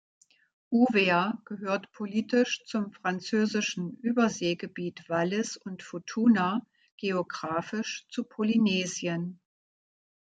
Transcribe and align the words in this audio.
Uvea 0.71 1.43
gehört 1.45 1.91
politisch 1.91 2.63
zum 2.65 2.91
französischen 2.91 3.99
Überseegebiet 4.01 5.07
Wallis 5.09 5.57
und 5.57 5.83
Futuna, 5.83 6.65
geographisch 6.97 8.07
zu 8.09 8.23
Polynesien. 8.23 9.39